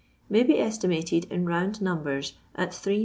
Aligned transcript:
may 0.31 0.41
be 0.41 0.57
estimated 0.59 1.25
in 1.25 1.45
round 1.45 1.79
numbers 1.79 2.33
at 2.55 2.71
3,000,000 2.71 2.99